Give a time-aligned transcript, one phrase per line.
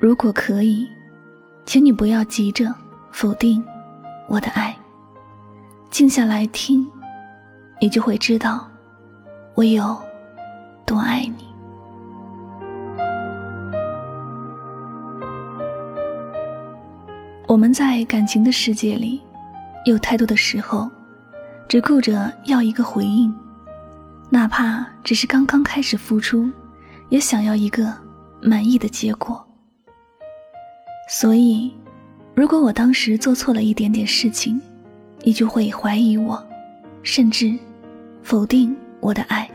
[0.00, 0.88] 如果可以，
[1.66, 2.72] 请你不要急着
[3.10, 3.62] 否定
[4.28, 4.76] 我的爱，
[5.90, 6.86] 静下来听，
[7.80, 8.64] 你就会知道
[9.56, 9.96] 我有
[10.86, 11.48] 多爱你。
[17.48, 19.20] 我们在感情的世界里，
[19.84, 20.88] 有太多的时候，
[21.66, 23.34] 只顾着要一个回应，
[24.30, 26.48] 哪怕只是刚刚开始付出，
[27.08, 27.92] 也想要一个
[28.40, 29.44] 满意的结果。
[31.10, 31.72] 所以，
[32.34, 34.60] 如果我当时做错了一点点事情，
[35.22, 36.46] 你就会怀疑我，
[37.02, 37.58] 甚至
[38.22, 39.48] 否定我的爱。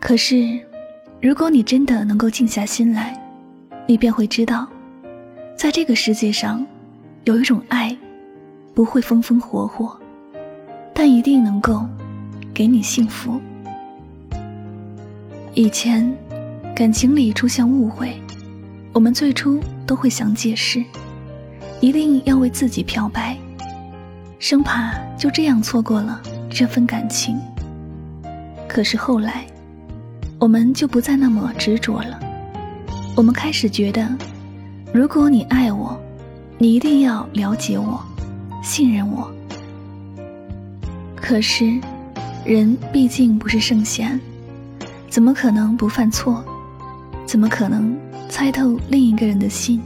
[0.00, 0.58] 可是，
[1.20, 3.14] 如果你真的能够静下心来，
[3.86, 4.66] 你便会知道，
[5.54, 6.66] 在这个世界上，
[7.24, 7.94] 有一种爱，
[8.74, 9.94] 不会风风火火，
[10.94, 11.86] 但一定能够
[12.54, 13.38] 给你幸福。
[15.52, 16.10] 以前，
[16.74, 18.18] 感情里出现误会，
[18.92, 19.60] 我们最初。
[19.90, 20.84] 都会想解释，
[21.80, 23.36] 一定要为自己漂白，
[24.38, 27.36] 生怕就这样错过了这份感情。
[28.68, 29.44] 可是后来，
[30.38, 32.20] 我们就不再那么执着了。
[33.16, 34.08] 我们开始觉得，
[34.94, 36.00] 如果你爱我，
[36.56, 38.00] 你一定要了解我，
[38.62, 39.28] 信任我。
[41.16, 41.80] 可是，
[42.44, 44.20] 人毕竟不是圣贤，
[45.08, 46.44] 怎么可能不犯错？
[47.30, 47.96] 怎么可能？
[48.28, 49.80] 猜透另一个人的心，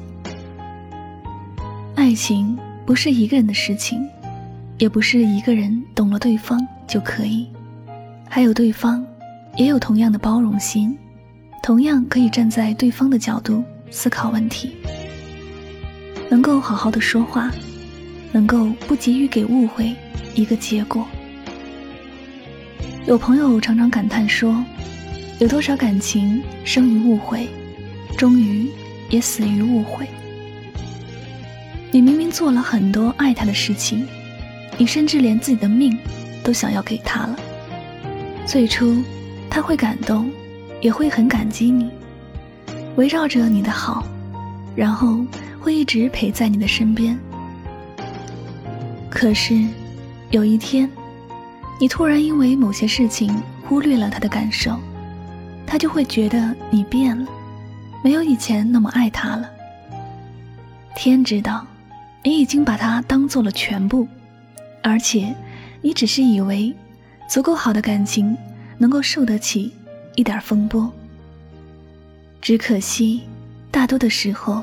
[1.94, 4.02] 爱情不是一个人的事情，
[4.78, 7.46] 也不是一个人懂了对方就可以。
[8.26, 9.04] 还有对方，
[9.58, 10.96] 也有同样的包容心，
[11.62, 14.72] 同样可以站在对方的角度思考问题，
[16.30, 17.50] 能够好好的说话，
[18.32, 19.94] 能够不急于给误会
[20.34, 21.06] 一个结果。
[23.04, 24.64] 有朋友常常感叹说，
[25.44, 27.46] 有多少感情生于误会。
[28.16, 28.66] 终于，
[29.10, 30.08] 也死于误会。
[31.90, 34.06] 你明明做了很多爱他的事情，
[34.78, 35.94] 你甚至连自己的命
[36.42, 37.38] 都想要给他了。
[38.46, 39.04] 最初，
[39.50, 40.30] 他会感动，
[40.80, 41.90] 也会很感激你，
[42.96, 44.02] 围绕着你的好，
[44.74, 45.26] 然后
[45.60, 47.18] 会一直陪在你的身边。
[49.10, 49.62] 可是，
[50.30, 50.90] 有一天，
[51.78, 53.30] 你突然因为某些事情
[53.68, 54.80] 忽略了他的感受，
[55.66, 57.26] 他就会觉得你变了。
[58.02, 59.50] 没有以前那么爱他了。
[60.94, 61.66] 天知道，
[62.22, 64.06] 你已经把他当做了全部，
[64.82, 65.34] 而且，
[65.80, 66.74] 你只是以为，
[67.28, 68.36] 足够好的感情
[68.78, 69.72] 能够受得起
[70.14, 70.92] 一点风波。
[72.40, 73.22] 只可惜，
[73.70, 74.62] 大多的时候，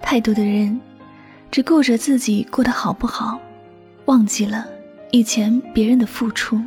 [0.00, 0.80] 太多的人，
[1.50, 3.38] 只顾着自己过得好不好，
[4.06, 4.66] 忘记了
[5.10, 6.60] 以前别人的付出。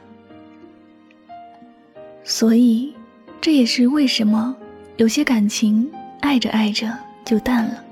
[2.24, 2.94] 所以，
[3.42, 4.56] 这也是为什么
[4.98, 5.90] 有些感情。
[6.22, 7.84] 爱着爱着就淡了，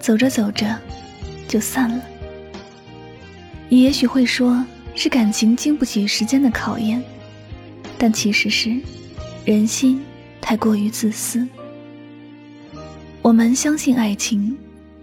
[0.00, 0.74] 走着走着
[1.46, 2.02] 就散了。
[3.68, 7.02] 你也许会说，是感情经不起时间的考验，
[7.98, 8.74] 但其实是
[9.44, 10.02] 人心
[10.40, 11.46] 太过于自私。
[13.20, 14.56] 我们相信爱情，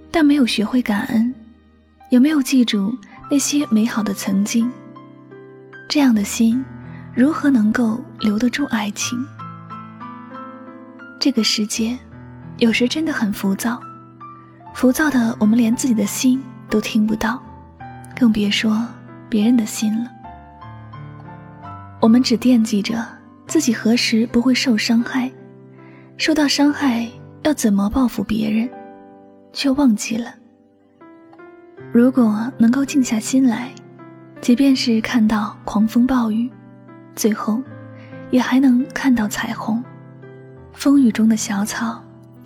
[0.10, 1.32] 但没有学会感恩，
[2.10, 2.98] 也没有记住
[3.30, 4.72] 那些美好的曾经？
[5.88, 6.66] 这样的心，
[7.14, 9.24] 如何能够留得住爱情？
[11.20, 11.98] 这个世界。
[12.58, 13.80] 有时真的很浮躁，
[14.74, 17.42] 浮躁的我们连自己的心都听不到，
[18.18, 18.86] 更别说
[19.30, 20.12] 别人的心了。
[22.02, 23.06] 我们只惦记着
[23.48, 25.32] 自己何时不会受伤害，
[26.18, 27.08] 受到伤害
[27.44, 28.70] 要怎么报复别人，
[29.54, 30.34] 却忘记了，
[31.94, 33.72] 如果能够静下心来，
[34.42, 36.52] 即便是看到狂风暴雨，
[37.16, 37.62] 最后
[38.32, 39.82] 也还能看到彩虹。
[40.74, 42.02] 风雨中的小草。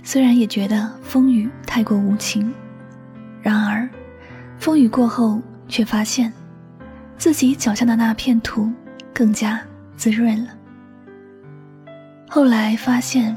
[0.06, 2.54] 虽然也觉得风雨太过无情，
[3.42, 3.90] 然而，
[4.60, 6.32] 风雨过后却发现，
[7.18, 8.70] 自己脚下的那片土
[9.14, 9.62] 更加
[9.96, 10.52] 滋润了。
[12.28, 13.34] 后来发现，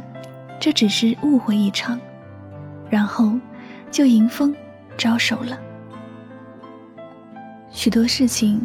[0.58, 2.00] 这只是误会一场，
[2.90, 3.38] 然后
[3.92, 4.52] 就迎风
[4.96, 5.56] 招手了。
[7.70, 8.60] 许多事情，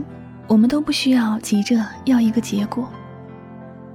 [0.47, 2.89] 我们都不需要急着要一个结果，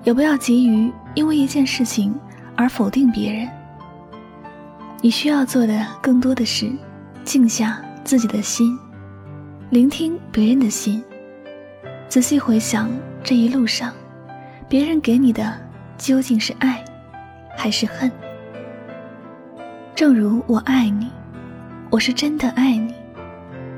[0.05, 2.15] 也不要急于因为一件事情
[2.55, 3.49] 而否定别人。
[5.01, 6.71] 你需要做的更多的是，
[7.25, 8.79] 静下自己的心，
[9.71, 11.03] 聆听别人的心，
[12.07, 12.91] 仔细回想
[13.25, 13.93] 这一路上，
[14.69, 15.59] 别人给你的
[15.97, 16.85] 究竟是爱，
[17.57, 18.13] 还是恨？
[19.95, 21.11] 正如我爱你，
[21.89, 22.95] 我是真的爱你，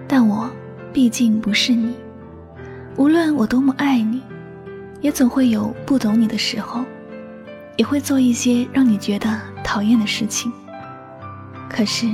[0.09, 0.51] 但我
[0.93, 1.95] 毕竟不是你。
[2.97, 4.21] 无论我多么爱你，
[5.01, 6.85] 也总会有不懂你的时候，
[7.79, 10.53] 也会做一些让你觉得讨厌的事情。
[11.71, 12.11] 可是，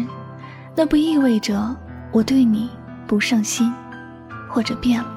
[0.76, 1.74] 那不意味着
[2.12, 2.70] 我对你
[3.06, 3.72] 不上心，
[4.46, 5.08] 或者变了，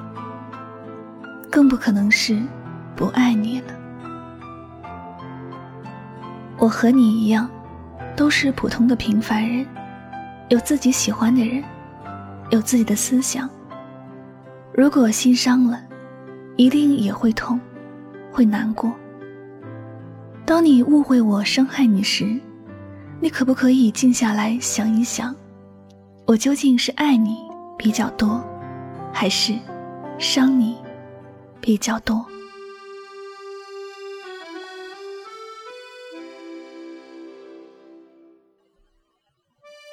[1.50, 2.42] 更不可能是
[2.96, 3.66] 不爱你了。
[6.56, 7.48] 我和你一样，
[8.16, 9.66] 都是普通的平凡人，
[10.48, 11.62] 有自己喜欢的人，
[12.48, 13.48] 有自己的思想。
[14.72, 15.78] 如果心伤了，
[16.56, 17.60] 一定也会痛，
[18.32, 18.90] 会难过。
[20.48, 22.40] 当你误会我伤害你时，
[23.20, 25.36] 你可不可以静下来想一想，
[26.24, 27.36] 我究竟是爱你
[27.76, 28.42] 比较多，
[29.12, 29.52] 还是
[30.18, 30.78] 伤你
[31.60, 32.24] 比较多？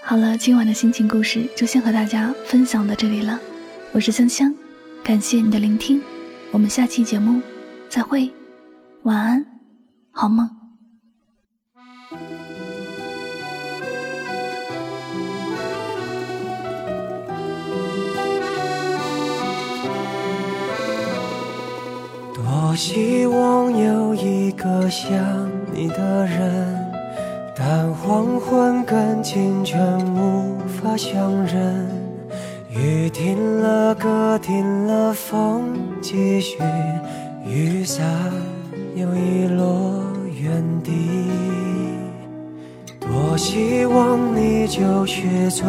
[0.06, 3.38] 好了，今晚的心情故事就先和大家分享到这里了。
[3.92, 4.56] 我是香香，
[5.04, 6.02] 感谢你的聆听，
[6.52, 7.42] 我们下期节目
[7.90, 8.32] 再会，
[9.04, 9.46] 晚安，
[10.18, 10.50] 好梦。
[22.34, 25.18] 多希望有一个像
[25.74, 26.86] 你的人。
[27.58, 31.88] 但黄昏跟清晨无法相认，
[32.70, 36.58] 雨停了，歌停了，风继续，
[37.46, 38.06] 雨伞
[38.94, 40.05] 又遗落
[40.46, 40.92] 原地。
[43.00, 45.66] 多希望你就是最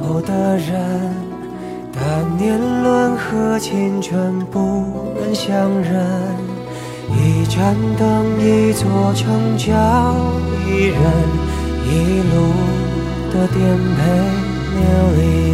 [0.00, 1.14] 后的人，
[1.92, 6.04] 但年轮和青春不忍相认。
[7.10, 9.72] 一盏灯，一座城，叫
[10.66, 11.00] 一人，
[11.84, 12.34] 一路
[13.30, 13.60] 的颠
[13.96, 14.00] 沛
[14.74, 14.82] 流
[15.18, 15.53] 离。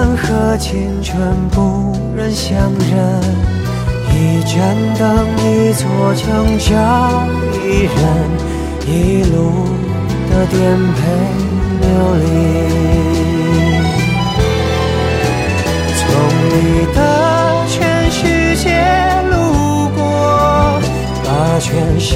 [0.21, 1.19] 和青春
[1.49, 3.21] 不忍相认，
[4.13, 5.83] 一盏灯，一座
[6.15, 6.69] 城，找
[7.63, 7.97] 一人，
[8.87, 9.65] 一路
[10.29, 10.59] 的颠
[10.93, 10.99] 沛。
[11.81, 12.23] 流离，
[15.97, 15.99] 从
[16.49, 16.53] 你
[16.93, 16.97] 的
[17.67, 17.75] 全
[18.11, 18.19] 世
[18.55, 18.65] 界
[19.31, 19.33] 路
[19.95, 19.99] 过，
[21.23, 21.27] 把
[21.59, 22.13] 全生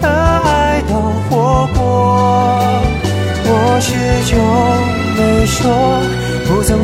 [0.00, 0.92] 的爱都
[1.28, 1.78] 活过。
[3.44, 3.86] 我始
[4.30, 4.32] 终
[5.16, 5.62] 没说，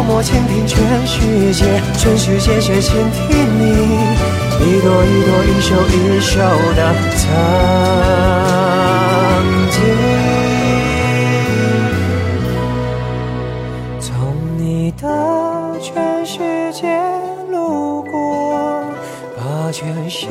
[0.00, 1.62] 默默倾听全世界，
[1.98, 3.64] 全世界却倾听你，
[4.64, 6.40] 一朵一朵，一首一首
[6.74, 7.28] 的曾
[9.70, 9.78] 经。
[19.72, 20.28] 全生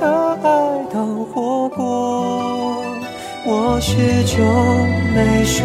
[0.00, 0.48] 的爱
[0.90, 2.82] 都活过，
[3.44, 4.34] 我始终
[5.14, 5.62] 没说，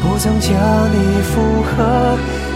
[0.00, 0.52] 不曾将
[0.92, 2.16] 你附和，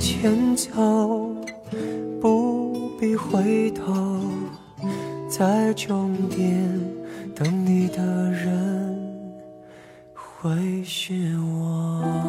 [0.00, 0.72] 前走，
[2.22, 4.18] 不必回头。
[5.28, 6.66] 在终点
[7.34, 8.02] 等你的
[8.32, 8.98] 人
[10.14, 12.19] 会是我。